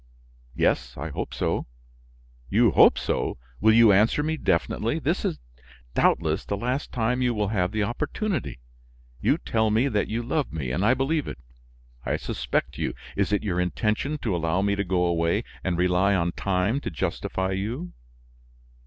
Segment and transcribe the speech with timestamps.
[0.55, 1.67] "Yes, I hope so."
[2.49, 3.37] "You hope so!
[3.59, 4.97] Will you answer me definitely?
[4.97, 5.37] This is,
[5.93, 8.61] doubtless, the last time you will have the opportunity.
[9.21, 11.37] You tell me that you love me, and I believe it.
[12.03, 16.15] I suspect you; is it your intention to allow me to go away and rely
[16.15, 17.93] on time to justify you?"